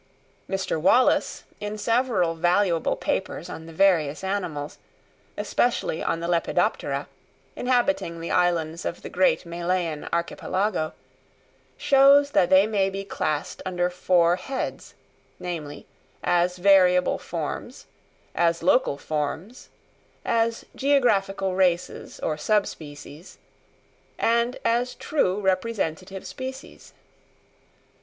[0.49, 0.81] Mr.
[0.81, 4.79] Wallace, in several valuable papers on the various animals,
[5.37, 7.07] especially on the Lepidoptera,
[7.55, 10.93] inhabiting the islands of the great Malayan Archipelago,
[11.77, 14.95] shows that they may be classed under four heads,
[15.39, 15.85] namely,
[16.23, 17.85] as variable forms,
[18.33, 19.69] as local forms,
[20.25, 23.37] as geographical races or sub species,
[24.17, 26.93] and as true representative species.